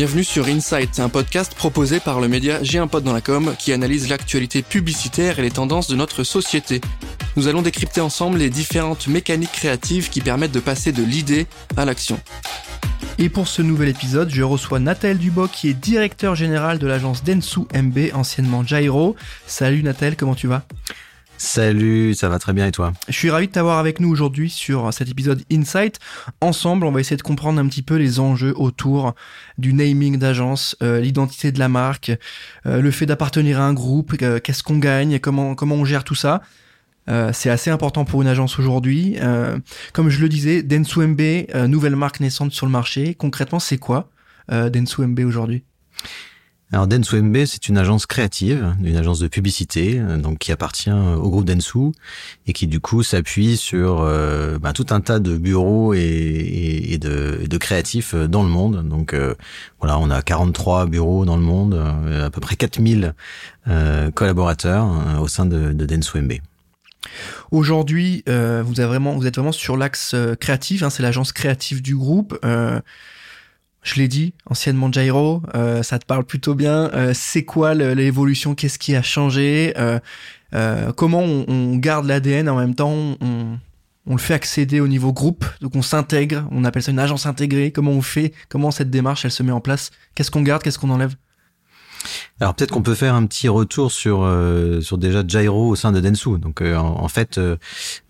[0.00, 3.04] Bienvenue sur Insight, un podcast proposé par le média J'ai un pote
[3.58, 6.80] qui analyse l'actualité publicitaire et les tendances de notre société.
[7.36, 11.46] Nous allons décrypter ensemble les différentes mécaniques créatives qui permettent de passer de l'idée
[11.76, 12.18] à l'action.
[13.18, 17.22] Et pour ce nouvel épisode, je reçois Nathalie Duboc qui est directeur général de l'agence
[17.22, 19.16] Densu MB, anciennement Gyro.
[19.46, 20.62] Salut Nathalie, comment tu vas?
[21.42, 24.50] Salut, ça va très bien et toi Je suis ravi de t'avoir avec nous aujourd'hui
[24.50, 25.98] sur cet épisode Insight.
[26.42, 29.14] Ensemble, on va essayer de comprendre un petit peu les enjeux autour
[29.56, 32.12] du naming d'agence, euh, l'identité de la marque,
[32.66, 36.04] euh, le fait d'appartenir à un groupe, euh, qu'est-ce qu'on gagne, comment comment on gère
[36.04, 36.42] tout ça.
[37.32, 39.16] c'est assez important pour une agence aujourd'hui.
[39.94, 43.14] comme je le disais, Densu MB, nouvelle marque naissante sur le marché.
[43.14, 44.10] Concrètement, c'est quoi
[44.50, 45.64] Densu MB aujourd'hui?
[46.72, 50.90] Alors Densu MB, c'est une agence créative, une agence de publicité, euh, donc qui appartient
[50.90, 51.90] au groupe Densu
[52.46, 57.56] et qui du coup s'appuie sur euh, ben, tout un tas de bureaux et, de,
[57.58, 58.88] créatifs euh, dans le monde.
[58.88, 59.16] Donc
[59.80, 63.14] voilà, on a 43 bureaux dans le monde, à peu près 4000
[64.14, 64.86] collaborateurs
[65.20, 66.34] au sein de, de MB.
[67.50, 72.38] Aujourd'hui, vous, vous êtes vraiment sur l'axe créatif, hein, c'est l'agence créative du groupe.
[73.82, 76.90] Je l'ai dit, anciennement Gyro, euh, ça te parle plutôt bien.
[76.92, 78.54] Euh, c'est quoi l'évolution?
[78.54, 79.74] Qu'est-ce qui a changé?
[79.78, 79.98] Euh,
[80.96, 82.90] Comment on, garde l'ADN en même temps?
[82.90, 83.58] On,
[84.06, 87.26] on, le fait accéder au niveau groupe, donc on s'intègre, on appelle ça une agence
[87.26, 87.70] intégrée.
[87.70, 88.32] Comment on fait?
[88.48, 89.92] Comment cette démarche elle se met en place?
[90.14, 90.62] Qu'est-ce qu'on garde?
[90.62, 91.14] Qu'est-ce qu'on enlève?
[92.40, 95.92] Alors peut-être qu'on peut faire un petit retour sur euh, sur déjà Gyro au sein
[95.92, 96.38] de Densu.
[96.38, 97.56] Donc euh, en, fait, euh,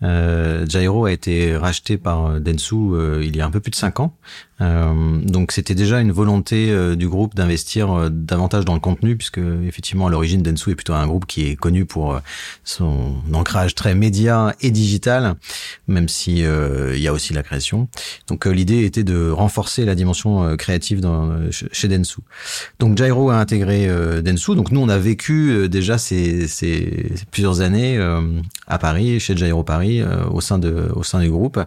[0.03, 2.75] euh, Gyro a été racheté par Densu
[3.21, 4.15] il y a un peu plus de cinq ans.
[4.59, 10.09] donc c'était déjà une volonté du groupe d'investir davantage dans le contenu, puisque effectivement à
[10.09, 12.19] l'origine Densu est plutôt un groupe qui est connu pour
[12.63, 15.35] son ancrage très média et digital,
[15.87, 17.89] même si il y a aussi la création.
[18.27, 22.21] Donc l'idée était de renforcer la dimension créative dans, chez Densu.
[22.79, 23.89] Donc Gyro a intégré
[24.21, 24.55] Densu.
[24.55, 28.21] Donc nous, on a vécu euh, déjà ces, ces, plusieurs années euh,
[28.67, 31.59] à Paris, chez Jairo Paris, euh, au sein de au sein du groupe,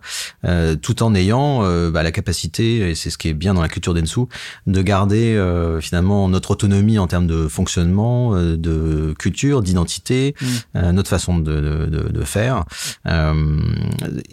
[0.83, 3.95] tout en ayant bah, la capacité, et c'est ce qui est bien dans la culture
[3.95, 4.21] Densu,
[4.67, 5.41] de garder
[5.81, 10.91] finalement notre autonomie en termes de fonctionnement, de culture, d'identité, mm.
[10.91, 12.65] notre façon de, de, de, faire.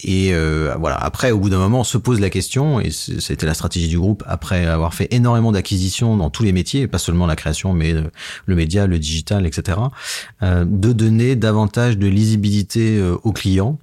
[0.03, 0.33] Et
[0.79, 0.95] voilà.
[0.97, 3.99] Après, au bout d'un moment, on se pose la question, et c'était la stratégie du
[3.99, 7.93] groupe après avoir fait énormément d'acquisitions dans tous les métiers, pas seulement la création, mais
[8.45, 9.77] le média, le digital, etc.,
[10.43, 13.77] euh, de donner davantage de lisibilité euh, aux clients,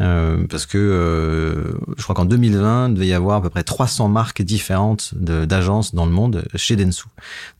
[0.00, 4.08] euh, parce que je crois qu'en 2020, il devait y avoir à peu près 300
[4.08, 7.04] marques différentes d'agences dans le monde chez Densu.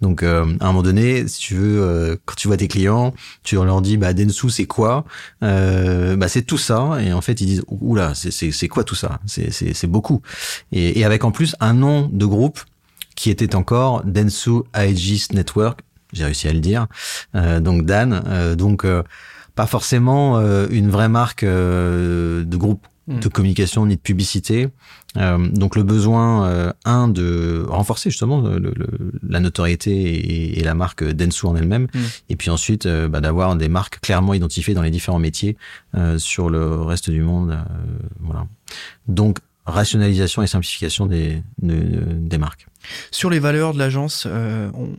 [0.00, 3.80] Donc, à un moment donné, si tu veux, quand tu vois tes clients, tu leur
[3.80, 5.04] dis, bah Densu, c'est quoi?
[5.40, 9.20] Bah c'est tout ça, et en fait, ils disent, oula, c'est quoi tout ça?
[9.26, 10.22] C'est beaucoup.
[10.72, 12.60] Et, avec en plus un nom de groupe
[13.16, 15.80] qui était encore Densu Aegis Network,
[16.12, 16.86] j'ai réussi à le dire.
[17.34, 19.02] Euh, donc Dan, euh, donc euh,
[19.54, 20.40] pas forcément
[20.70, 22.86] une vraie marque de groupe.
[23.06, 24.69] De communication ni de publicité.
[25.16, 28.42] donc le besoin, un, de renforcer justement
[29.22, 32.00] la notoriété et, la marque Densu en elle-même, hmm.
[32.31, 35.56] et puis ensuite bah, d'avoir des marques clairement identifiées dans les différents métiers
[36.16, 37.59] sur le reste du monde.
[38.20, 38.47] voilà.
[39.06, 42.66] Donc rationalisation et simplification des, des marques.
[43.10, 44.97] Sur les valeurs de l'agence, on,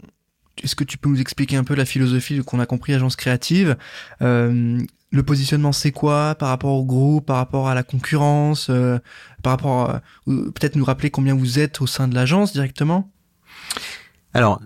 [0.64, 3.76] est-ce que tu peux nous expliquer un peu la philosophie qu'on a compris agence créative?
[4.22, 4.80] Euh,
[5.16, 9.00] Le positionnement, c'est quoi par rapport au groupe, par rapport à la concurrence, euh,
[9.44, 13.10] par rapport, peut-être nous rappeler combien vous êtes au sein de l'agence directement?
[14.34, 14.62] Alors,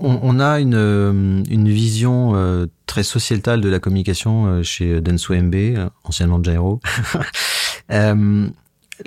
[0.00, 6.40] on, a une, une vision euh, très sociétale de la communication chez Denso MB, anciennement
[6.40, 6.80] Gyro.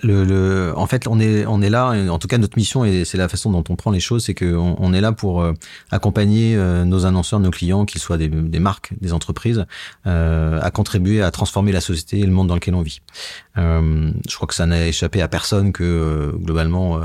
[0.03, 1.91] le, le, en fait, on est, on est là.
[2.09, 4.33] En tout cas, notre mission et c'est la façon dont on prend les choses, c'est
[4.33, 5.53] qu'on on est là pour euh,
[5.91, 8.29] accompagner euh, nos annonceurs, nos clients, qu'ils soient des,
[8.59, 9.65] marques, des entreprises,
[10.07, 13.01] euh, à contribuer à transformer la société et le monde dans lequel on vit.
[13.57, 17.01] Euh, je crois que ça n'a échappé à personne que globalement,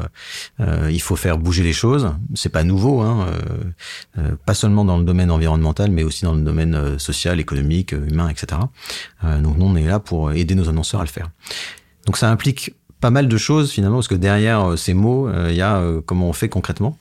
[0.58, 2.12] il faut faire bouger les choses.
[2.34, 3.26] C'est pas nouveau, hein,
[4.46, 8.60] pas seulement dans le domaine environnemental, mais aussi dans le domaine social, économique, humain, etc.
[9.22, 11.30] donc nous, on est là pour aider nos annonceurs à le faire.
[12.06, 15.48] Donc ça implique pas mal de choses finalement, parce que derrière euh, ces mots, euh,
[15.50, 16.96] il y a euh, comment on fait concrètement.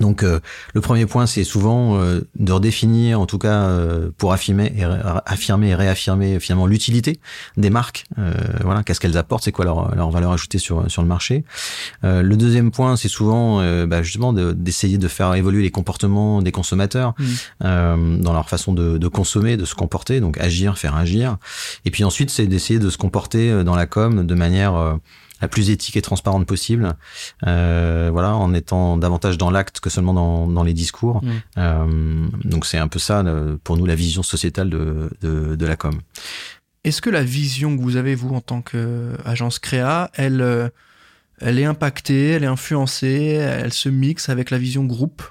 [0.00, 3.70] Donc le premier point, c'est souvent de redéfinir, en tout cas
[4.18, 4.84] pour affirmer et,
[5.26, 7.20] affirmer et réaffirmer finalement l'utilité
[7.56, 8.06] des marques.
[8.62, 11.44] voilà, qu'est-ce qu'elles apportent, c'est quoi leur, leur, valeur ajoutée sur sur le marché.
[12.02, 17.14] le deuxième point, c'est souvent bah, justement d'essayer de, faire évoluer les comportements des consommateurs
[17.18, 18.20] mmh.
[18.20, 21.36] dans leur façon de, de, consommer, de se comporter, donc agir, faire agir.
[21.84, 24.98] Et puis ensuite, c'est d'essayer de se comporter dans la com de manière
[25.44, 26.96] la plus éthique et transparente possible.
[27.46, 31.22] Euh, voilà, en étant davantage dans l'acte que seulement dans, dans les discours.
[31.22, 31.30] Mm.
[31.58, 33.22] Euh, donc c'est un peu ça
[33.62, 35.94] pour nous la vision sociétale de, de, de la com.
[36.84, 40.68] Est-ce que la vision que vous avez vous en tant qu'agence créa, elle euh,
[41.40, 45.22] elle est impactée, elle est influencée, elle se mixe avec la vision groupe?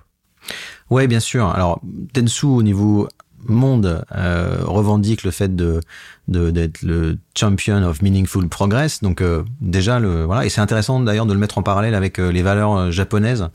[0.90, 1.48] Ouais, bien sûr.
[1.48, 1.82] Alors
[2.14, 3.08] Tensu au niveau
[3.46, 5.82] monde euh, revendique le fait de
[6.28, 9.02] d'être le champion of meaningful progress.
[9.02, 12.20] Donc euh, déjà le voilà et c'est intéressant d'ailleurs de le mettre en parallèle avec
[12.20, 13.50] euh, les valeurs euh, japonaises.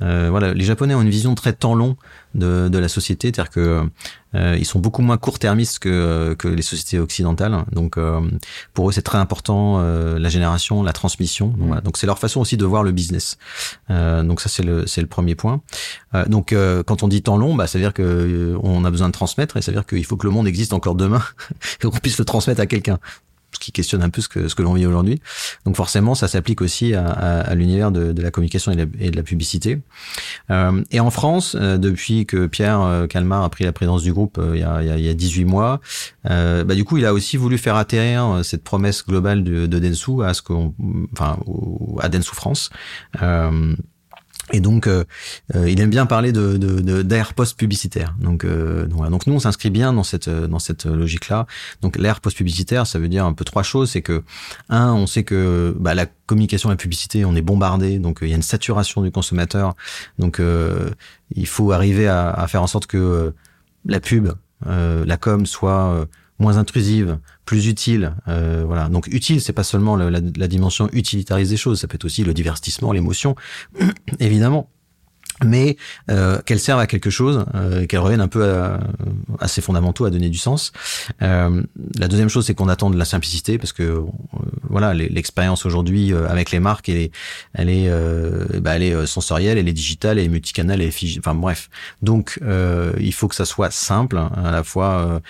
[0.00, 1.96] voilà, les Japonais ont une vision très temps long
[2.34, 3.82] de, de la société, c'est-à-dire que
[4.34, 7.64] ils sont beaucoup moins court-termistes que que les sociétés occidentales.
[7.70, 7.98] Donc
[8.72, 11.54] pour eux c'est très important la génération, la transmission.
[11.84, 13.36] Donc c'est leur façon aussi de voir le business.
[13.90, 15.60] donc ça c'est le c'est le premier point.
[16.26, 16.54] donc
[16.86, 19.56] quand on dit temps long, bah ça veut dire que on a besoin de transmettre
[19.58, 21.22] et ça veut dire qu'il faut que le monde existe encore demain
[22.18, 22.98] le transmettre à quelqu'un
[23.52, 25.20] ce qui questionne un peu ce que, ce que l'on vit aujourd'hui.
[25.64, 29.80] Donc forcément, ça s'applique aussi à, l'univers de, la communication et de la, publicité.
[30.50, 34.12] Euh, et en France, euh, depuis que Pierre euh, Calmar a pris la présidence du
[34.12, 35.80] groupe euh, il, y a, il y a 18 mois,
[36.24, 40.22] bah, du coup, il a aussi voulu faire atterrir cette promesse globale de, de Densu
[40.24, 40.74] à ce qu'on,
[42.00, 42.70] à Densu France.
[44.50, 45.04] Et donc, euh,
[45.54, 48.14] euh, il aime bien parler de, de, d'air post-publicitaire.
[48.18, 49.10] Donc, euh, voilà.
[49.10, 51.46] donc, nous, on s'inscrit bien dans cette dans cette logique-là.
[51.80, 53.90] Donc, l'air post-publicitaire, ça veut dire un peu trois choses.
[53.92, 54.24] C'est que
[54.68, 57.98] un, on sait que bah, la communication la publicité, on est bombardé.
[57.98, 59.74] Donc, il y a une saturation du consommateur.
[60.18, 60.40] Donc,
[61.34, 63.32] il faut arriver à, à, faire en sorte que
[63.86, 64.32] la pub,
[64.66, 66.06] la com soit
[66.42, 68.14] moins intrusive, plus utile.
[68.28, 68.88] Euh, voilà.
[68.88, 72.24] Donc utile, c'est pas seulement la, la, dimension utilitariste des choses, ça peut être aussi
[72.24, 73.34] le divertissement, l'émotion,
[74.20, 74.68] évidemment
[75.44, 75.76] mais
[76.10, 78.80] euh, qu'elle serve à quelque chose, euh, qu'elle revienne un peu à,
[79.40, 80.72] à, ses fondamentaux, à donner du sens.
[81.22, 81.62] Euh,
[81.98, 84.00] la deuxième chose, c'est qu'on attend de la simplicité, parce que euh,
[84.68, 87.10] voilà, l'expérience aujourd'hui euh, avec les marques, elle est,
[87.54, 90.90] elle est, euh, bah, elle est sensorielle, elle est digitale, elle est multicanal, elle est
[90.90, 91.18] figée.
[91.18, 91.68] Enfin bref,
[92.00, 92.40] donc
[92.98, 95.20] il faut que ça soit simple, à la fois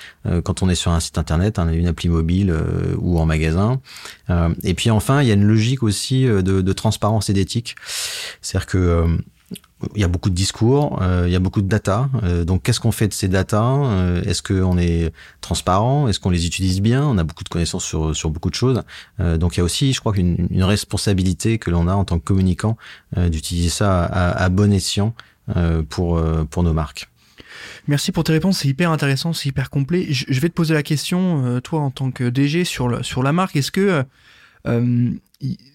[0.44, 2.54] quand on est sur un site internet, hein, une appli mobile
[2.98, 3.80] ou en magasin.
[4.62, 7.76] et puis enfin, il y a une logique aussi de, de transparence et d'éthique,
[8.40, 9.06] c'est-à-dire que
[9.94, 12.08] il y a beaucoup de discours, euh, il y a beaucoup de data.
[12.22, 13.62] Euh, donc, qu'est-ce qu'on fait de ces data?
[13.62, 16.08] Euh, Est-ce qu'on est transparent?
[16.08, 17.04] Est-ce qu'on les utilise bien?
[17.04, 18.82] On a beaucoup de connaissances sur, sur beaucoup de choses.
[19.18, 22.18] donc, il y a aussi, je crois, une, une responsabilité que l'on a en tant
[22.18, 22.76] que communicant
[23.16, 25.14] d'utiliser ça à, bon escient
[25.88, 26.20] pour,
[26.50, 27.08] pour nos marques.
[27.88, 30.06] Merci pour tes réponses, c'est hyper intéressant, c'est hyper complet.
[30.10, 33.22] Je, je, vais te poser la question, toi, en tant que DG sur, le, sur
[33.22, 34.04] la marque, est-ce que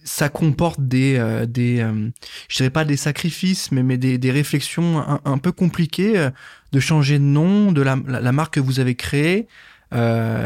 [0.04, 2.10] ça comporte des, euh, des euh,
[2.48, 6.30] je dirais pas des sacrifices, mais, mais des, des réflexions un, peu compliquées euh,
[6.72, 9.48] de changer de nom de la, la, marque que vous avez créée,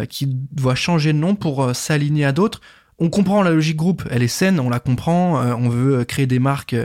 [0.10, 2.62] qui doit changer de nom pour s'aligner à d'autres.
[3.00, 5.42] On comprend la logique groupe, elle est saine, on la comprend.
[5.56, 6.76] on veut créer des marques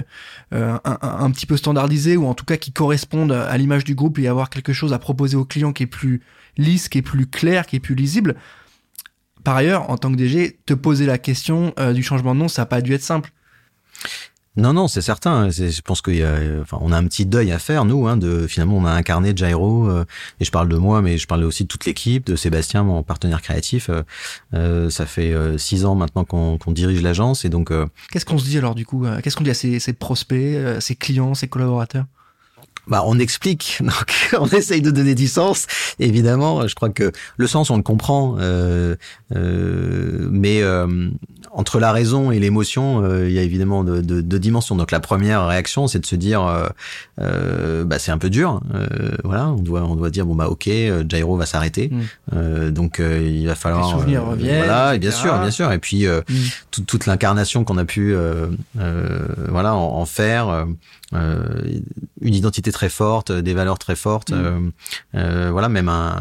[0.52, 4.18] un, un, petit peu standardisées ou en tout cas qui correspondent à l'image du groupe
[4.18, 6.22] et avoir quelque chose à proposer aux clients qui est plus
[6.56, 8.36] lisse, qui est plus clair, qui est plus lisible.
[9.46, 12.48] Par ailleurs, en tant que DG, te poser la question euh, du changement de nom,
[12.48, 13.30] ça n'a pas dû être simple.
[14.56, 15.50] Non, non, c'est certain.
[15.50, 18.16] Je pense qu'il y a, enfin, on a un petit deuil à faire, nous, hein,
[18.16, 20.04] de finalement, on a incarné Jairo, euh,
[20.40, 23.04] et je parle de moi, mais je parle aussi de toute l'équipe, de Sébastien, mon
[23.04, 23.88] partenaire créatif.
[24.52, 27.72] Euh, ça fait six ans maintenant qu'on dirige l'agence, et donc.
[28.10, 30.96] Qu'est-ce qu'on se dit alors du coup Qu'est-ce qu'on dit à ses, ses prospects, ses
[30.96, 32.06] clients, ses collaborateurs?
[32.86, 35.66] Bah, on explique, donc on essaye de donner du sens.
[35.98, 38.96] Évidemment, je crois que le sens, on le comprend, euh,
[39.34, 41.10] euh, mais euh,
[41.56, 44.76] entre la raison et l'émotion, euh, il y a évidemment deux de, de dimensions.
[44.76, 46.68] Donc la première réaction, c'est de se dire, euh,
[47.22, 48.60] euh, bah, c'est un peu dur.
[49.24, 50.68] voilà, on doit, on doit dire, bon bah ok,
[51.08, 51.90] Jairo va s'arrêter,
[52.32, 52.70] mm.
[52.70, 53.86] donc il va falloir.
[53.86, 54.58] Les souvenirs reviennent.
[54.58, 55.72] Voilà, et bien sûr, bien sûr.
[55.72, 56.82] Et puis mm.
[56.86, 58.14] toute, l'incarnation qu'on a pu,
[59.48, 60.66] voilà, en, en faire.
[61.14, 61.62] Euh,
[62.20, 64.32] une identité très forte, des valeurs très fortes.
[64.32, 64.34] Mm.
[64.34, 64.60] Euh,
[65.14, 66.20] euh, voilà, même un,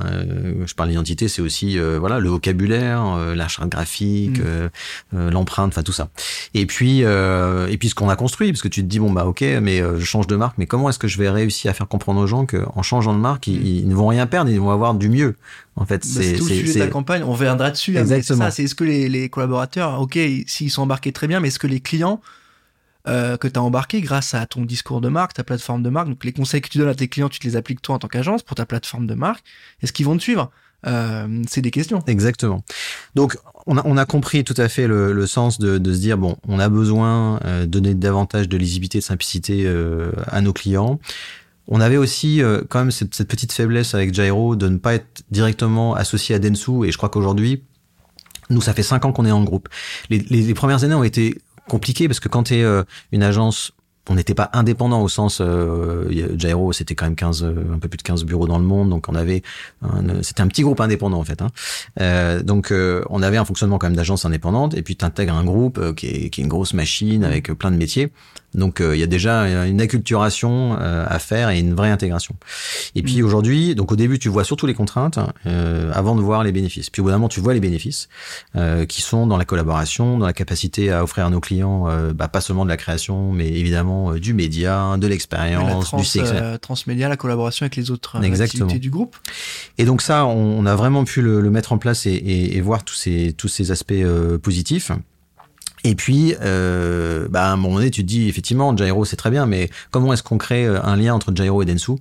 [0.66, 5.30] je parle d'identité, c'est aussi voilà le vocabulaire, la charte graphique, mm.
[5.30, 6.10] l'empreinte, enfin tout ça.
[6.54, 9.26] Et puis et puis ce qu'on a construit, parce que tu te dis bon bah
[9.26, 11.88] ok, mais je change de marque, mais comment est-ce que je vais réussir à faire
[11.88, 13.90] comprendre aux gens qu'en changeant de marque, ils, mm.
[13.90, 15.36] ne vont rien perdre, ils vont avoir du mieux.
[15.78, 17.24] En fait, bah, c'est tout le sujet de la campagne.
[17.24, 17.98] On reviendra dessus.
[17.98, 18.50] Hein, Exactement.
[18.52, 21.68] C'est est-ce que les, les collaborateurs, ok, s'ils sont embarqués très bien, mais est-ce que
[21.68, 22.22] les clients
[23.08, 26.10] euh, que tu as embarqué grâce à ton discours de marque, ta plateforme de marque.
[26.10, 28.00] Donc les conseils que tu donnes à tes clients, tu te les appliques toi en
[28.00, 29.44] tant qu'agence pour ta plateforme de marque.
[29.82, 30.52] Est-ce qu'ils vont te suivre?
[30.88, 32.04] Euh, c'est des questions.
[32.08, 32.64] Exactement.
[33.16, 36.00] Donc, on a, on a compris tout à fait le, le sens de, de, se
[36.00, 40.42] dire bon, on a besoin euh, de donner davantage de lisibilité, de simplicité euh, à
[40.42, 41.00] nos clients.
[41.68, 44.94] On avait aussi euh, quand même cette, cette, petite faiblesse avec Jairo de ne pas
[44.94, 47.64] être directement associé à Densu, et je crois qu'aujourd'hui,
[48.52, 49.70] nous, ça fait cinq ans qu'on est en groupe.
[50.12, 52.66] Les, les, les, premières années ont été compliqué parce que quand tu es
[53.12, 53.72] une agence
[54.10, 56.08] on n'était pas indépendant au sens euh,
[56.38, 59.10] Gyro c'était quand même 15 un peu plus de 15 bureaux dans le monde donc
[59.10, 59.42] on avait
[60.22, 61.50] c'était un petit groupe indépendant en fait hein.
[62.00, 65.34] euh, donc euh, on avait un fonctionnement quand même d'agence indépendante et puis tu intègres
[65.34, 68.12] un groupe euh, qui est, qui est une grosse machine avec plein de métiers
[68.56, 72.36] donc il y a déjà une acculturation à faire et une vraie intégration
[72.96, 73.26] et puis mmh.
[73.26, 75.20] aujourd'hui donc au début tu vois surtout les contraintes
[75.94, 78.10] avant de voir les bénéfices puis au bout d'un moment tu vois les bénéfices
[78.88, 82.42] qui sont dans la collaboration dans la capacité à offrir à nos clients bah, pas
[82.42, 83.76] seulement de la création mais évidemment
[84.12, 86.30] euh, du média, de l'expérience, du sexe.
[86.34, 89.16] Euh, transmédia, la collaboration avec les autres euh, activités du groupe.
[89.78, 93.34] Et donc ça, on, a vraiment pu le, mettre en place et, voir tous ces,
[93.34, 93.94] tous ces aspects
[94.42, 94.92] positifs.
[95.86, 99.30] Et puis, euh, bah, à un moment donné, tu te dis effectivement, Gyro c'est très
[99.30, 101.94] bien, mais comment est-ce qu'on crée un lien entre Gyro et Densu?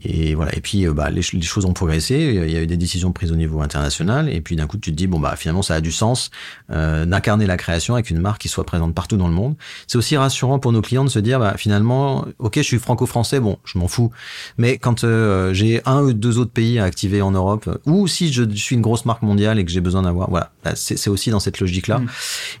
[0.00, 0.56] Et voilà.
[0.56, 2.14] Et puis, euh, bah, les, les, choses ont progressé.
[2.14, 4.32] Il y a eu des décisions prises au niveau international.
[4.32, 6.30] Et puis, d'un coup, tu te dis, bon, bah, finalement, ça a du sens
[6.70, 9.54] euh, d'incarner la création avec une marque qui soit présente partout dans le monde.
[9.86, 13.38] C'est aussi rassurant pour nos clients de se dire, bah, finalement, ok, je suis franco-français,
[13.38, 14.10] bon, je m'en fous.
[14.56, 18.32] Mais quand euh, j'ai un ou deux autres pays à activer en Europe, ou si
[18.32, 21.30] je suis une grosse marque mondiale et que j'ai besoin d'avoir, voilà, bah, c'est aussi
[21.30, 21.98] dans cette logique-là.
[21.98, 22.06] Mmh.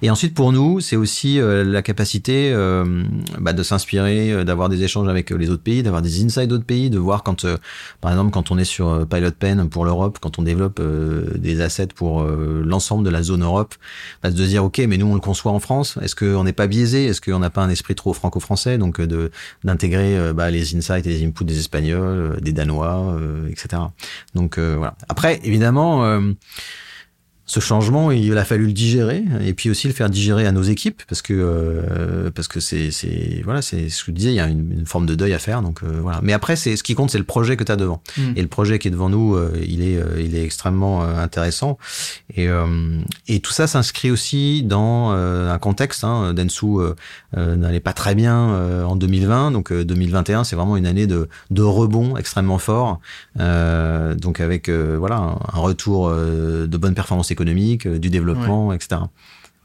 [0.02, 2.52] Et ensuite, pour nous, c'est aussi euh, la capacité
[3.38, 6.90] bah, de s'inspirer, d'avoir des échanges avec les autres pays, d'avoir des insights d'autres pays,
[6.90, 7.56] de voir quand, euh,
[8.00, 11.26] par exemple, quand on est sur euh, Pilot Pen pour l'Europe, quand on développe euh,
[11.36, 13.74] des assets pour l'ensemble de la zone Europe,
[14.22, 15.98] bah, de se dire, OK, mais nous, on le conçoit en France.
[16.02, 19.30] Est-ce qu'on n'est pas biaisé Est-ce qu'on n'a pas un esprit trop franco-français Donc, de
[19.64, 23.16] d'intégrer bah, les insights et les inputs des Espagnols, des Danois,
[23.50, 23.82] etc.
[24.34, 24.94] Donc, voilà.
[25.08, 26.20] Après, évidemment
[27.44, 30.62] ce changement, il a fallu le digérer et puis aussi le faire digérer à nos
[30.62, 34.36] équipes parce que euh, parce que c'est c'est voilà c'est ce que je disais, il
[34.36, 36.20] y a une, une forme de deuil à faire donc euh, voilà.
[36.22, 38.32] Mais après c'est ce qui compte c'est le projet que tu as devant mm.
[38.36, 41.78] et le projet qui est devant nous euh, il est il est extrêmement intéressant
[42.36, 42.48] et
[43.28, 46.04] et tout ça s'inscrit aussi dans un contexte.
[46.04, 46.66] Hein, Densu
[47.36, 52.16] n'allait pas très bien en 2020 donc 2021 c'est vraiment une année de de rebond
[52.16, 53.00] extrêmement fort
[53.36, 59.02] donc avec voilà un, retour de bonne performance économique euh, du développement, etc.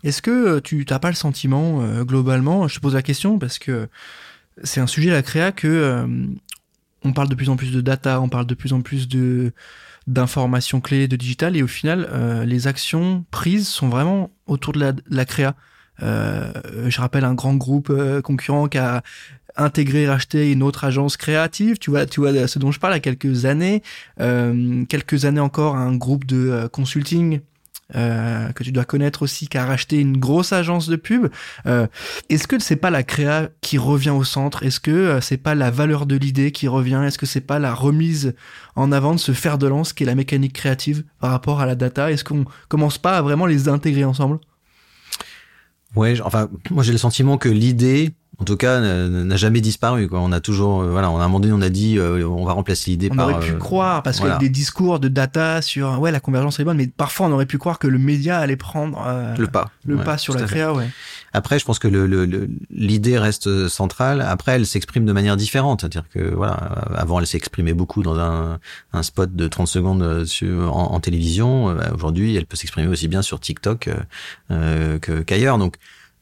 [0.03, 3.37] Est-ce que euh, tu n'as pas le sentiment, euh, globalement, je te pose la question
[3.37, 3.87] parce que
[4.63, 6.07] c'est un sujet, la créa, que
[7.03, 9.53] on parle de plus en plus de data, on parle de plus en plus de
[10.07, 12.09] d'informations clés, de digital, et au final,
[12.47, 15.53] les actions prises sont vraiment autour de la, créa.
[15.99, 17.93] je rappelle un grand groupe
[18.23, 19.03] concurrent qui a
[19.57, 21.77] intégré, racheté une autre agence créative.
[21.77, 23.83] Tu vois, tu vois ce dont je parle à quelques années,
[24.17, 27.41] quelques années encore, un groupe de consulting
[27.95, 31.27] euh, que tu dois connaître aussi, qui a racheté une grosse agence de pub.
[31.65, 31.87] Euh,
[32.29, 34.63] est-ce que c'est pas la créa qui revient au centre?
[34.63, 37.01] Est-ce que euh, c'est pas la valeur de l'idée qui revient?
[37.05, 38.35] Est-ce que c'est pas la remise
[38.75, 41.65] en avant de ce fer de lance qui est la mécanique créative par rapport à
[41.65, 42.11] la data?
[42.11, 44.39] Est-ce qu'on commence pas à vraiment les intégrer ensemble?
[45.95, 50.07] Ouais, enfin, moi j'ai le sentiment que l'idée, en tout cas, n'a jamais disparu.
[50.07, 50.19] Quoi.
[50.19, 52.45] On a toujours, euh, voilà, on a un moment donné, on a dit, euh, on
[52.45, 53.27] va remplacer l'idée par.
[53.27, 56.11] On aurait pu euh, croire, parce qu'il y a des discours de data sur, ouais,
[56.11, 59.03] la convergence est bonne, mais parfois on aurait pu croire que le média allait prendre
[59.37, 60.87] le pas, le pas sur la créa, ouais.
[61.33, 61.87] Après, je pense que
[62.69, 64.21] l'idée le, reste centrale.
[64.21, 65.81] Après, elle s'exprime de manière différente.
[65.81, 66.53] C'est-à-dire que, voilà,
[66.95, 68.59] avant, elle s'exprimait beaucoup dans un,
[68.93, 71.77] un, spot de 30 secondes sur, en, télévision.
[71.93, 73.89] Aujourd'hui, elle peut s'exprimer aussi bien sur TikTok
[74.49, 75.57] euh, qu'ailleurs.
[75.57, 75.75] Donc,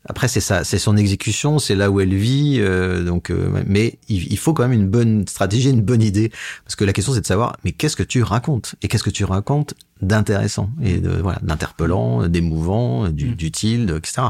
[0.08, 2.58] après, c'est ça, c'est son exécution, c'est là où elle vit.
[2.60, 6.32] Euh, donc, euh, mais il, faut quand même une bonne stratégie, une bonne idée,
[6.64, 8.76] parce que la question c'est de savoir, mais qu'est-ce que tu racontes?
[8.82, 14.24] Et qu'est-ce que tu racontes d'intéressant et de voilà d'interpellant, d'émouvant, d'utile, etc.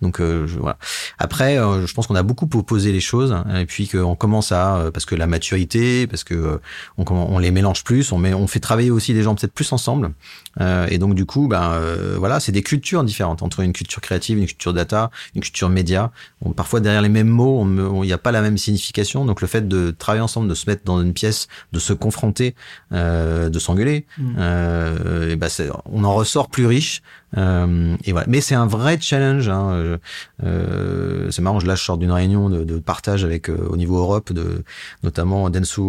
[0.00, 0.78] Donc euh, je, voilà.
[1.18, 4.50] Après, euh, je pense qu'on a beaucoup proposé les choses hein, et puis qu'on commence
[4.50, 6.60] à euh, parce que la maturité, parce que
[6.98, 9.72] on, on les mélange plus, on met, on fait travailler aussi des gens peut-être plus
[9.72, 10.12] ensemble
[10.60, 11.80] et donc du coup, ben
[12.18, 16.12] voilà, c'est des cultures différentes entre une culture créative, une culture data, une culture média.
[16.44, 17.64] On, parfois derrière les mêmes mots,
[18.02, 19.24] il n'y a pas la même signification.
[19.24, 22.54] Donc le fait de travailler ensemble, de se mettre dans une pièce, de se confronter,
[22.90, 24.06] de s'engueuler.
[24.18, 24.34] Mmh.
[24.38, 25.48] Euh, bah,
[25.86, 27.02] on en ressort plus riche.
[27.36, 28.26] Euh, et voilà.
[28.28, 29.48] Mais c'est un vrai challenge.
[29.48, 29.98] Hein.
[30.44, 34.64] Euh, c'est marrant, je lâche sort d'une réunion de, partage avec au niveau Europe, de
[35.02, 35.80] notamment Densu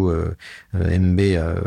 [0.74, 1.20] MB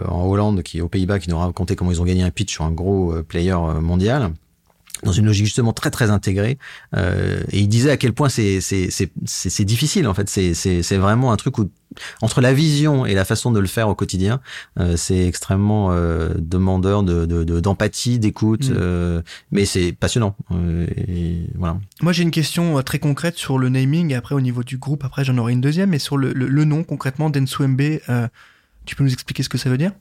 [0.08, 2.64] en Hollande, qui aux Pays-Bas, qui nous racontait comment ils ont gagné un pitch sur
[2.64, 4.32] un gros player mondial
[5.04, 6.58] dans une logique justement très très intégrée
[6.96, 8.90] euh, et il disait à quel point c'est c'est
[9.26, 10.30] c'est difficile en fait.
[10.30, 11.70] C'est c'est c'est vraiment un truc où
[12.22, 14.40] entre la vision et la façon de le faire au quotidien
[14.80, 17.26] euh, c'est extrêmement euh, demandeur de
[17.60, 18.76] d'empathie d'écoute mm.
[18.78, 21.78] euh, mais c'est passionnant euh, et voilà.
[22.02, 24.78] Moi j'ai une question euh, très concrète sur le naming et après au niveau du
[24.78, 27.82] groupe après j'en aurai une deuxième mais sur le le, le nom concrètement d'Ensumb
[28.86, 29.92] tu peux nous expliquer ce que ça veut dire?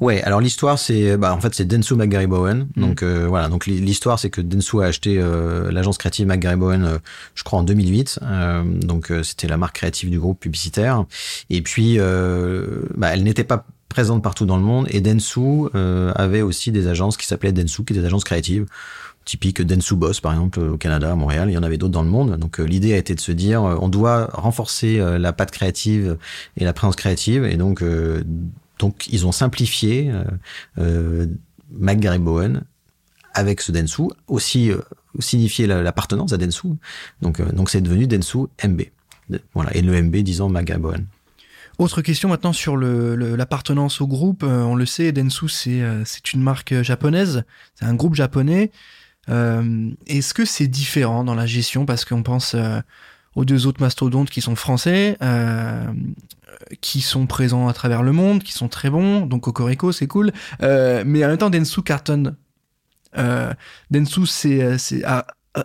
[0.00, 2.66] Ouais, alors l'histoire c'est bah en fait c'est Densu McGarry Bowen.
[2.76, 2.80] Mm.
[2.80, 6.56] Donc euh, voilà, donc l'hi- l'histoire c'est que Densu a acheté euh, l'agence créative McGarry
[6.56, 6.98] Bowen euh,
[7.34, 8.18] je crois en 2008.
[8.22, 11.04] Euh, donc euh, c'était la marque créative du groupe publicitaire
[11.48, 15.40] et puis euh, bah, elle n'était pas présente partout dans le monde et Densu
[15.76, 18.66] euh, avait aussi des agences qui s'appelaient Densu qui étaient des agences créatives
[19.24, 22.02] typiques Densu Boss par exemple au Canada, à Montréal, il y en avait d'autres dans
[22.02, 22.36] le monde.
[22.36, 26.18] Donc l'idée a été de se dire euh, on doit renforcer euh, la patte créative
[26.56, 28.24] et la présence créative et donc euh,
[28.78, 30.24] donc ils ont simplifié euh,
[30.78, 31.26] euh,
[32.18, 32.62] Bowen
[33.32, 34.78] avec ce Densu, aussi euh,
[35.18, 36.68] signifier la- l'appartenance à Densu.
[37.22, 38.82] Donc euh, donc c'est devenu Densu MB.
[39.54, 41.06] Voilà et le MB disant McGarry Bowen.
[41.78, 44.44] Autre question maintenant sur l'appartenance au groupe.
[44.44, 47.42] Euh, on le sait, Densu, c'est une marque japonaise,
[47.74, 48.70] c'est un groupe japonais.
[49.28, 51.86] Est-ce que c'est différent dans la gestion?
[51.86, 52.54] Parce qu'on pense
[53.34, 55.86] aux deux autres mastodontes qui sont français, euh,
[56.80, 59.26] qui sont présents à travers le monde, qui sont très bons.
[59.26, 60.32] Donc Cocorico, c'est cool.
[60.62, 62.36] Euh, mais en même temps, Densu cartonne.
[63.18, 63.52] Euh,
[63.90, 64.76] Densu, c'est euh,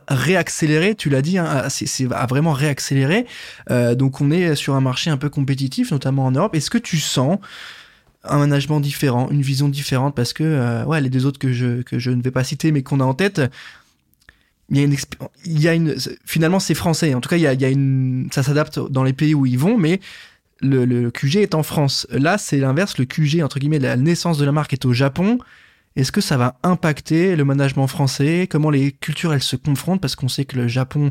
[0.08, 3.26] réaccélérer, tu l'as dit, hein, c'est vraiment réaccélérer.
[3.72, 6.56] Euh, donc on est sur un marché un peu compétitif, notamment en Europe.
[6.56, 7.40] Est-ce que tu sens
[8.24, 10.16] un management différent, une vision différente?
[10.16, 12.72] Parce que euh, ouais, les deux autres que je que je ne vais pas citer,
[12.72, 13.42] mais qu'on a en tête,
[14.72, 14.96] il y a une,
[15.46, 15.96] il y a une
[16.26, 17.14] finalement c'est français.
[17.14, 19.34] En tout cas, il y a, il y a une, ça s'adapte dans les pays
[19.34, 20.00] où ils vont, mais
[20.62, 22.08] le, le QG est en France.
[22.12, 22.98] Là, c'est l'inverse.
[22.98, 25.40] Le QG entre guillemets, la naissance de la marque est au Japon.
[25.96, 28.48] Est-ce que ça va impacter le management français?
[28.50, 30.00] Comment les cultures elles se confrontent?
[30.00, 31.10] Parce qu'on sait que le Japon,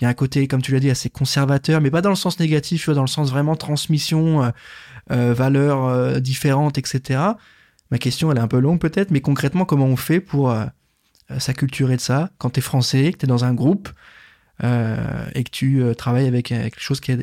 [0.00, 2.16] il y a un côté, comme tu l'as dit, assez conservateur, mais pas dans le
[2.16, 4.50] sens négatif, dans le sens vraiment transmission, euh,
[5.10, 7.20] euh, valeurs euh, différentes, etc.
[7.90, 10.64] Ma question, elle est un peu longue peut-être, mais concrètement, comment on fait pour euh,
[11.30, 13.88] euh, s'acculturer de ça quand t'es français, que t'es dans un groupe
[14.64, 17.16] euh, et que tu euh, travailles avec, avec quelque chose qui a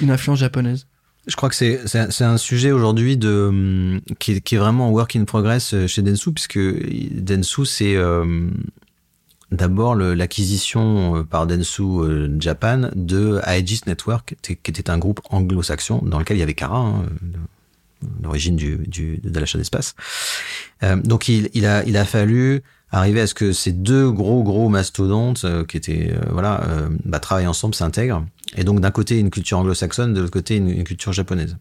[0.00, 0.86] une influence japonaise
[1.26, 5.24] Je crois que c'est un- sujet aujourd'hui de hum, qui qui est vraiment work in
[5.24, 7.96] progress chez Densu puisque Densu c'est
[9.50, 11.82] d'abord l'acquisition par Densu
[12.40, 16.78] Japan de Aegis Network qui était- un groupe anglo-saxon dans lequel il y avait Kara
[16.78, 17.04] hein,
[18.22, 19.94] l'origine du, du de l'achat d'espace.
[21.04, 22.62] Donc il, il a il a fallu
[22.94, 26.88] arriver à ce que ces deux gros gros mastodontes euh, qui étaient euh, voilà euh,
[27.04, 28.24] bah, travaillent ensemble s'intègrent.
[28.56, 31.56] Et donc d'un côté une culture anglo-saxonne de l'autre côté une, culture japonaise.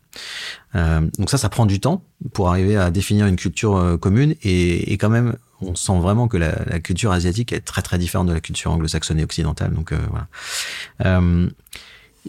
[0.76, 4.36] Euh, donc ça ça prend du temps pour arriver à définir une culture euh, commune.
[4.44, 7.98] Et, et quand même on sent vraiment que la, la culture asiatique est très très
[7.98, 9.74] différente de la culture anglo-saxonne et occidentale.
[9.74, 11.22] Donc voilà.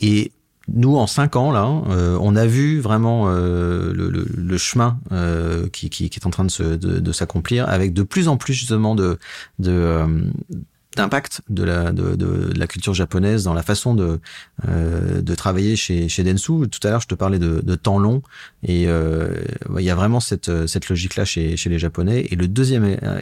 [0.01, 0.33] Et
[0.72, 5.87] nous, en cinq ans, là, euh, on a vu vraiment euh, le, chemin euh, qui,
[6.05, 9.18] est en train de, s'accomplir, avec de plus en plus justement de,
[9.59, 10.07] de
[10.96, 14.20] d'impact de la, de, de, de la culture japonaise dans la façon de,
[14.68, 16.68] euh, de travailler chez, chez Densu.
[16.68, 18.22] Tout à l'heure, je te parlais de, de temps long,
[18.62, 19.28] et euh,
[19.78, 22.26] il y a vraiment cette, cette logique-là chez, chez les Japonais.
[22.30, 23.20] Et le deuxième euh,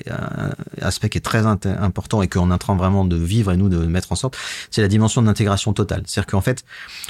[0.81, 3.69] aspect qui est très important et qu'on est en train vraiment de vivre et nous
[3.69, 4.37] de mettre en sorte,
[4.71, 6.03] c'est la dimension d'intégration totale.
[6.07, 6.65] C'est-à-dire qu'en fait,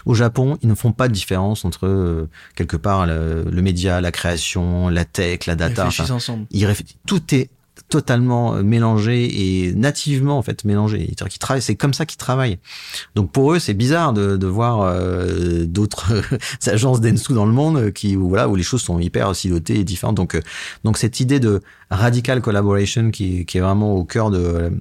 [0.07, 4.01] au Japon, ils ne font pas de différence entre euh, quelque part le, le média,
[4.01, 5.85] la création, la tech, la Ils data.
[5.85, 6.46] réfléchissent Enfin, ensemble.
[6.51, 6.68] ils
[7.07, 7.48] tout est
[7.92, 11.00] totalement euh, mélangé et nativement en fait mélangé.
[11.00, 12.59] C'est-à-dire qu'ils travaillent, c'est comme ça qu'ils travaillent.
[13.14, 16.22] Donc pour eux, c'est bizarre de, de voir euh, d'autres
[16.66, 19.85] agences d'Ensu dans le monde qui où, voilà où les choses sont hyper silotées et
[19.85, 20.16] différentes.
[20.16, 20.40] Donc euh,
[20.85, 24.72] donc cette idée de radical collaboration qui, qui est vraiment au cœur de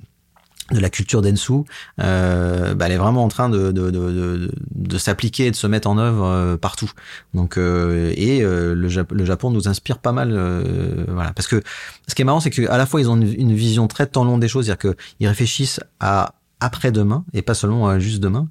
[0.71, 1.53] de la culture d'Ensu,
[1.99, 5.67] euh, bah, elle est vraiment en train de, de, de, de, s'appliquer et de se
[5.67, 6.91] mettre en œuvre euh, partout.
[7.33, 11.33] Donc euh, et euh, le, le Japon nous inspire pas mal, euh, voilà.
[11.33, 11.61] Parce que
[12.07, 14.47] ce qui est marrant, c'est qu'à la fois ils ont une, vision très temps des
[14.47, 18.47] choses, c'est-à-dire qu'ils réfléchissent à après-demain et pas seulement à juste demain,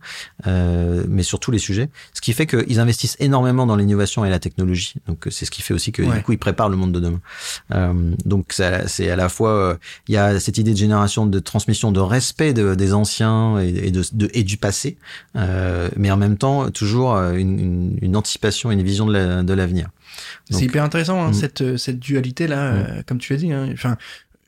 [0.46, 1.88] euh, mais sur tous les sujets.
[2.12, 4.94] Ce qui fait qu'ils investissent énormément dans l'innovation et la technologie.
[5.06, 6.16] Donc c'est ce qui fait aussi que Ouais.
[6.18, 7.20] du coup ils préparent le monde de demain.
[7.74, 8.52] Euh, donc
[8.86, 9.76] c'est à la fois euh,
[10.08, 13.68] il y a cette idée de génération, de transmission, de respect de- des anciens et,
[13.88, 14.96] et de, de- et du passé,
[15.36, 19.42] euh, mais en même temps toujours euh, une, une, une anticipation, une vision de la-
[19.42, 19.88] de l'avenir.
[20.50, 21.34] C'est Donc- hyper intéressant, hein, Mm.
[21.34, 23.52] cette, euh, cette dualité-là, euh, comme tu l'as dit.
[23.52, 23.68] Hein.
[23.72, 23.96] Enfin,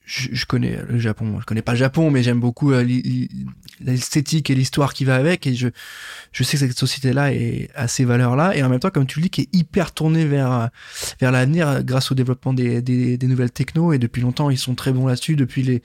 [0.04, 1.38] je, je connais le Japon.
[1.40, 2.84] Je connais pas le Japon, mais j'aime beaucoup euh,
[3.80, 5.46] l'esthétique et l'histoire qui va avec.
[5.46, 5.68] Et je,
[6.32, 8.56] je sais que cette société-là est à ces valeurs-là.
[8.56, 10.66] Et en même temps, comme tu le dis, qui est hyper tournée vers, euh,
[11.20, 13.92] vers l'avenir euh, grâce au développement des, des, des nouvelles techno.
[13.92, 15.36] Et depuis longtemps, ils sont très bons là-dessus.
[15.36, 15.82] Depuis les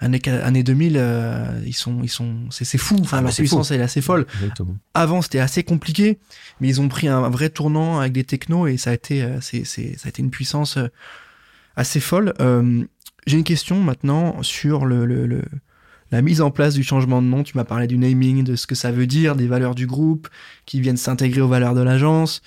[0.00, 2.96] années, années 2000, euh, ils sont, ils sont, c'est c'est fou.
[3.00, 4.76] Enfin, Ah, bah, leur puissance, elle est assez folle Exactement.
[4.94, 6.18] avant c'était assez compliqué,
[6.60, 9.64] mais ils ont pris un vrai tournant avec des technos et ça a été, c'est,
[9.64, 10.78] c'est, ça a été une puissance
[11.76, 12.34] assez folle.
[12.40, 12.84] Euh,
[13.26, 15.44] j'ai une question maintenant sur le, le, le-
[16.10, 17.42] la mise en place du changement de nom.
[17.42, 20.28] Tu m'as parlé du naming, de ce que ça veut dire, des valeurs du groupe
[20.66, 22.42] qui viennent s'intégrer aux valeurs de l'agence.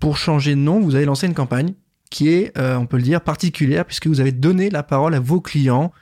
[0.00, 1.74] Pour changer de nom, vous avez lancé une campagne
[2.10, 5.20] qui est, euh, on peut le dire, particulière puisque vous avez donné la parole à
[5.20, 5.92] vos clients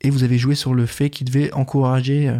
[0.00, 2.38] et vous avez joué sur le fait qu'ils devaient encourager euh,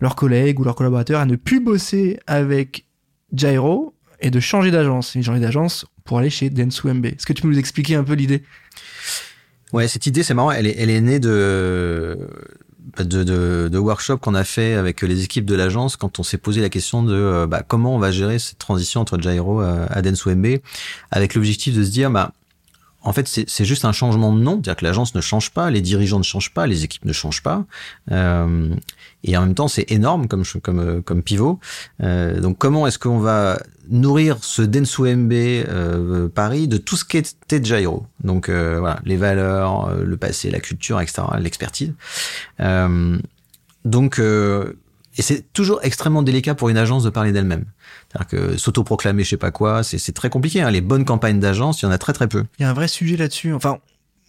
[0.00, 2.84] leurs collègues ou leurs collaborateurs à ne plus bosser avec
[3.32, 7.06] Gyro et de changer d'agence, et changer d'agence pour aller chez Densu MB.
[7.06, 8.44] Est-ce que tu peux nous expliquer un peu l'idée?
[9.72, 12.18] Ouais, cette idée, c'est marrant, elle est, elle est née de,
[12.98, 16.38] de, de, de workshop qu'on a fait avec les équipes de l'agence quand on s'est
[16.38, 20.02] posé la question de euh, bah, comment on va gérer cette transition entre Gyro à,
[20.02, 20.58] Densu MB
[21.10, 22.32] avec l'objectif de se dire bah
[23.02, 25.80] en fait, c'est juste un changement de nom, c'est-à-dire que l'agence ne change pas, les
[25.80, 27.64] dirigeants ne changent pas, les équipes ne changent pas,
[28.10, 28.74] euh,
[29.24, 31.58] et en même temps, c'est énorme comme comme euh, comme pivot.
[32.02, 37.04] Euh, donc, comment est-ce qu'on va nourrir ce Densu MB euh, Paris de tout ce
[37.04, 41.94] qui était Gyro Donc, euh, voilà, les valeurs, le passé, la culture, etc., l'expertise.
[43.84, 44.20] donc
[45.18, 47.64] et c'est toujours extrêmement délicat pour une agence de parler d'elle-même.
[48.08, 50.62] C'est-à-dire que s'autoproclamer je sais pas quoi, c'est très compliqué.
[50.62, 50.70] Hein.
[50.70, 52.44] Les bonnes campagnes d'agence, il y en a très très peu.
[52.58, 53.52] Il y a un vrai sujet là-dessus.
[53.52, 53.78] Enfin,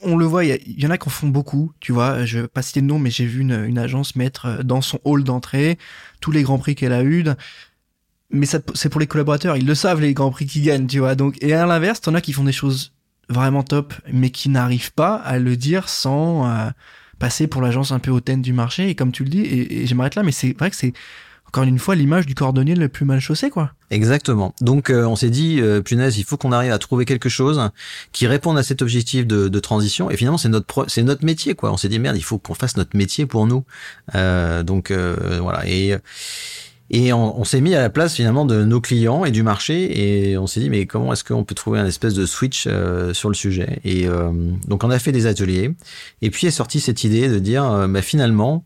[0.01, 2.25] on le voit, il y, en a qui en font beaucoup, tu vois.
[2.25, 4.81] Je vais pas citer de nom, mais j'ai vu une, une, agence mettre euh, dans
[4.81, 5.77] son hall d'entrée
[6.21, 7.25] tous les grands prix qu'elle a eu.
[8.31, 11.15] Mais c'est pour les collaborateurs, ils le savent les grands prix qu'ils gagnent, tu vois.
[11.15, 12.93] Donc, et à l'inverse, t'en as qui font des choses
[13.27, 16.69] vraiment top, mais qui n'arrivent pas à le dire sans euh,
[17.17, 18.89] passer pour l'agence un peu hautaine du marché.
[18.89, 20.93] Et comme tu le dis, et, et je m'arrête là, mais c'est vrai que c'est
[21.49, 23.71] encore une fois l'image du cordonnier le plus mal chaussé, quoi.
[23.89, 24.53] Exactement.
[24.61, 27.71] Donc euh, on s'est dit, euh, punaise, il faut qu'on arrive à trouver quelque chose
[28.11, 30.11] qui réponde à cet objectif de, de transition.
[30.11, 31.71] Et finalement, c'est notre c'est notre métier, quoi.
[31.71, 33.63] On s'est dit merde, il faut qu'on fasse notre métier pour nous.
[34.13, 35.67] Euh, donc euh, voilà.
[35.67, 35.95] Et
[36.91, 40.29] et on, s'est mis à la place finalement de nos clients et du marché.
[40.31, 43.13] Et on s'est dit mais comment est-ce qu'on peut trouver un espèce de switch euh,
[43.13, 43.79] sur le sujet?
[43.83, 44.31] Et euh,
[44.67, 45.71] donc on a fait des ateliers.
[46.23, 48.63] Et puis est sortie cette idée de dire euh, bah, finalement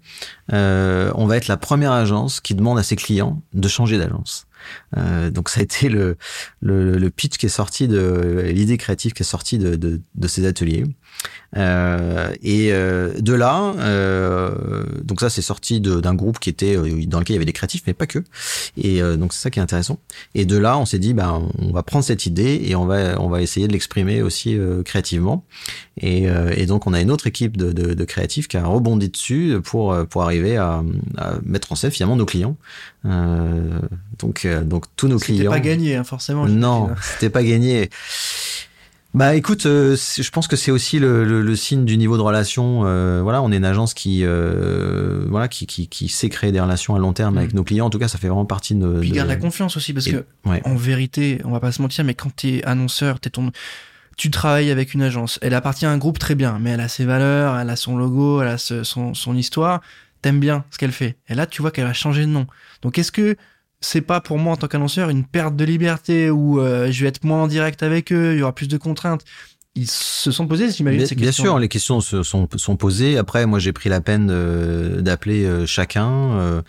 [0.50, 4.46] on va être la première agence qui demande à ses clients de changer d'agence.
[4.96, 6.18] Donc ça a été le,
[6.62, 10.28] le, le, pitch qui est sorti de l'idée créative qui est sortie de, de, de
[10.28, 10.86] ces ateliers.
[11.56, 17.20] Euh, et euh, de là, euh, donc ça c'est sorti d'un groupe qui était dans
[17.20, 18.20] lequel il y avait des créatifs, mais pas que.
[18.76, 20.00] Et donc c'est ça qui est intéressant.
[20.34, 23.22] Et de là, on s'est dit, ben on va prendre cette idée et on va
[23.22, 25.46] on va essayer de l'exprimer aussi créativement.
[26.02, 26.24] Et,
[26.56, 29.58] et, donc on a une autre équipe de, de, de, créatifs qui a rebondi dessus
[29.64, 30.84] pour pour arriver à,
[31.18, 32.58] à mettre en scène finalement nos clients.
[33.04, 35.38] Donc donc tous nos clients.
[35.38, 36.48] C'était pas gagné hein, forcément.
[36.48, 37.90] Non, c'était pas gagné.
[39.14, 42.24] Bah écoute, euh, je pense que c'est aussi le, le, le, signe du niveau de
[42.24, 42.82] relation.
[42.86, 46.60] Euh, voilà, on est une agence qui, euh, voilà, qui, qui, qui, sait créer des
[46.60, 47.56] relations à long terme avec mm.
[47.56, 47.86] nos clients.
[47.86, 48.80] En tout cas, ça fait vraiment partie de.
[48.80, 49.00] nos...
[49.02, 52.16] Puis garde la confiance aussi, parce que en vérité, on va pas se mentir, mais
[52.16, 53.52] quand t'es annonceur, t'es ton,
[54.18, 55.38] tu travailles avec une agence.
[55.44, 57.96] Elle appartient à un groupe très bien, mais elle a ses valeurs, elle a son
[57.96, 59.82] logo, elle a son, son histoire.
[60.24, 61.18] T'aimes bien ce qu'elle fait.
[61.28, 62.48] Et là, tu vois qu'elle va changer de nom.
[62.82, 63.36] Donc, est-ce que
[63.82, 67.10] c'est pas pour moi en tant qu'annonceur une perte de liberté où euh, je vais
[67.10, 69.26] être moins en direct avec eux, il y aura plus de contraintes?
[69.76, 71.44] Ils se sont posés, j'imagine, ces questions.
[71.44, 73.18] Bien sûr, les questions se sont, sont posées.
[73.18, 74.28] Après, moi, j'ai pris la peine
[75.02, 76.62] d'appeler euh, chacun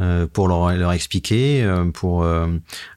[0.00, 2.24] euh, pour leur, leur expliquer, pour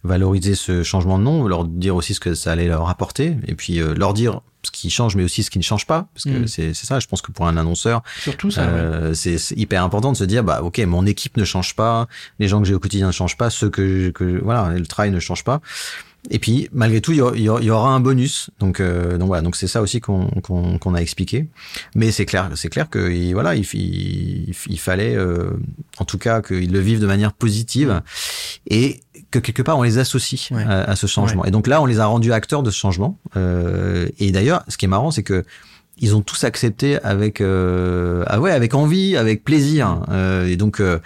[0.04, 3.56] valoriser ce changement de nom, leur dire aussi ce que ça allait leur apporter, et
[3.56, 6.44] puis leur dire ce qui change, mais aussi ce qui ne change pas, parce que
[6.44, 6.48] mm.
[6.48, 7.00] c'est ça.
[7.00, 10.44] Je pense que pour un annonceur, surtout ça, euh, c'est hyper important de se dire,
[10.44, 12.08] bah ok, mon équipe ne change pas,
[12.40, 15.12] les gens que j'ai au quotidien ne changent pas, ceux que, que voilà, le travail
[15.12, 15.62] ne change pas.
[16.30, 18.50] Et puis malgré tout, il y, aura un bonus.
[18.60, 21.48] Donc, euh, donc voilà, donc c'est ça aussi qu'on qu'on a expliqué.
[21.96, 25.52] Mais c'est clair, c'est clair que voilà, il, il, fallait, euh,
[25.98, 28.02] en tout cas, qu'ils le vivent de manière positive
[28.70, 29.00] et
[29.32, 31.46] que quelque part on les associe à, ce changement.
[31.46, 33.20] Et donc là, on les a rendus acteurs de ce changement.
[33.36, 35.46] Euh, et d'ailleurs, ce qui est marrant, c'est que
[35.98, 40.02] ils ont tous accepté avec euh, ah ouais avec envie avec plaisir.
[40.10, 41.00] Euh, et donc euh,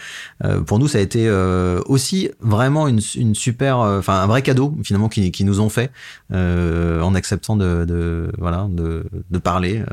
[0.44, 4.42] euh pour nous ça a été euh, aussi vraiment une, une super enfin un vrai
[4.42, 5.92] cadeau finalement qui, qui nous ont fait
[6.32, 9.84] en acceptant de, de, voilà de, de parler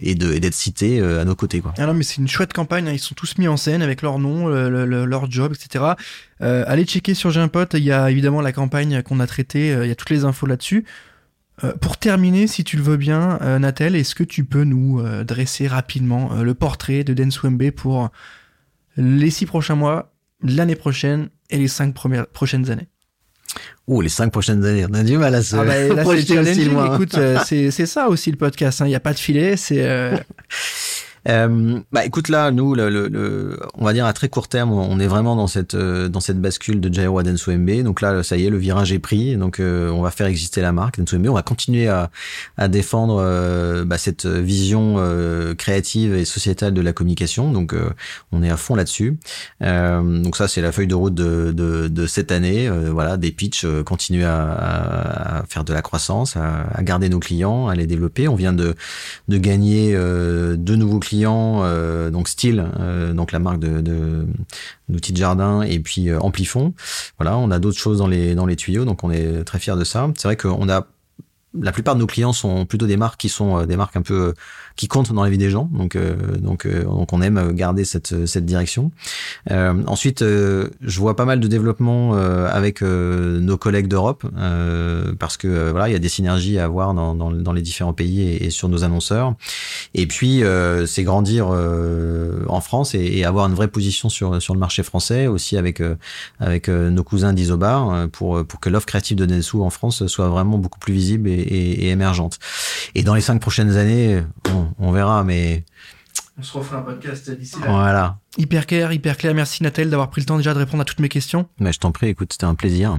[0.00, 1.72] et de et d'être cités à nos côtés quoi.
[1.78, 2.92] Ah mais c'est une chouette campagne hein.
[2.92, 5.84] ils sont tous mis en scène avec leur nom le, leur job etc
[6.40, 9.90] allez checker sur Gimpot il y a évidemment la campagne qu'on a traitée il y
[9.90, 10.84] a toutes les infos là-dessus
[11.64, 15.00] euh, pour terminer, si tu le veux bien, euh, Natel, est-ce que tu peux nous
[15.00, 18.10] euh, dresser rapidement le portrait de Denswembe pour
[18.96, 20.12] les six prochains mois,
[20.42, 22.88] l'année prochaine et les cinq premières, prochaines années?
[23.86, 27.86] Oh, les cinq prochaines années, on a du mal à se ah bah, Écoute, c'est
[27.86, 28.78] ça aussi le podcast.
[28.80, 28.86] Il hein.
[28.86, 29.56] n'y a pas de filet.
[29.56, 29.84] C'est
[31.28, 34.98] Euh, bah écoute là, nous, le, le, on va dire à très court terme, on
[34.98, 37.82] est vraiment dans cette euh, dans cette bascule de Jairo à Denso MB.
[37.82, 39.36] Donc là, ça y est, le virage est pris.
[39.36, 41.28] Donc euh, on va faire exister la marque Denso MB.
[41.28, 42.10] On va continuer à,
[42.56, 44.72] à défendre euh, bah, cette vision
[45.56, 47.52] créative et sociétale de la communication.
[47.52, 47.74] Donc
[48.32, 49.16] on est à fond là-dessus.
[49.60, 52.68] donc ça, c'est la feuille de route de, de, de cette année.
[52.68, 57.68] voilà, des pitchs, continuer à, à, faire de la croissance, à, à, garder nos clients,
[57.68, 58.28] à les développer.
[58.28, 58.74] On vient de
[59.28, 59.92] de gagner
[60.56, 64.26] deux nouveaux clients clients, euh, donc Style, euh, donc la marque de,
[64.88, 66.72] d'outils de jardin, et puis euh, Amplifon.
[67.18, 69.76] Voilà, on a d'autres choses dans les dans les tuyaux, donc on est très fiers
[69.76, 70.10] de ça.
[70.16, 70.86] C'est vrai qu'on a
[71.60, 74.02] la plupart de nos clients sont plutôt des marques qui sont euh, des marques un
[74.02, 74.32] peu euh,
[74.76, 75.68] qui comptent dans la vie des gens.
[75.72, 78.90] Donc euh, donc donc on aime garder cette cette direction.
[79.50, 84.24] Euh, ensuite, je vois pas mal de développement avec nos collègues d'Europe
[85.18, 87.92] parce que voilà, il y a des synergies à avoir dans dans, dans les différents
[87.92, 89.34] pays et, et, sur nos annonceurs.
[89.94, 90.42] Et puis
[90.86, 95.26] c'est grandir en France et, et, avoir une vraie position sur sur le marché français
[95.26, 95.82] aussi avec
[96.40, 100.56] avec nos cousins d'Isobar pour pour que l'offre créative de Densu en France soit vraiment
[100.56, 102.38] beaucoup plus visible et et, émergente.
[102.94, 104.22] Et dans les cinq prochaines années,
[104.78, 105.64] on verra, mais
[106.38, 107.66] on se refera un podcast d'ici là.
[107.68, 108.18] Voilà.
[108.38, 109.34] Hyper clair, hyper clair.
[109.34, 111.48] Merci Nathalie d'avoir pris le temps déjà de répondre à toutes mes questions.
[111.58, 112.98] Mais je t'en prie, écoute, c'était un plaisir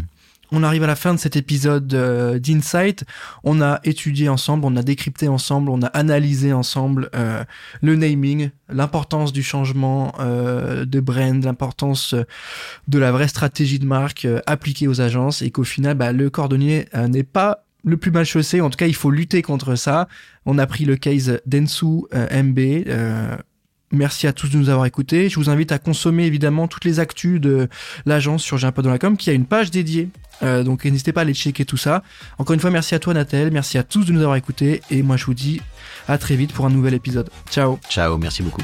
[0.53, 3.03] on arrive à la fin de cet épisode euh, d'Insight.
[3.43, 7.43] On a étudié ensemble, on a décrypté ensemble, on a analysé ensemble euh,
[7.82, 12.13] le naming, l'importance du changement euh, de brand, l'importance
[12.88, 16.88] de la vraie stratégie de marque appliquée aux agences et qu'au final, bah, le cordonnier
[17.08, 18.62] n'est pas le plus mal chaussé.
[18.62, 20.08] En tout cas, il faut lutter contre ça.
[20.46, 22.60] On a pris le case Densu MB.
[23.93, 25.30] Merci à tous de nous avoir écoutés.
[25.30, 27.69] Je vous invite à consommer évidemment toutes les actus de
[28.08, 30.10] l'agence sur J'ai un peu dans la com qui a une page dédiée.
[30.41, 32.02] Euh, donc n'hésitez pas à aller checker tout ça.
[32.39, 35.04] Encore une fois, merci à toi Nathel, merci à tous de nous avoir écoutés et
[35.04, 35.62] moi je vous dis
[36.08, 37.30] à très vite pour un nouvel épisode.
[37.52, 37.80] Ciao.
[37.88, 38.63] Ciao, merci beaucoup.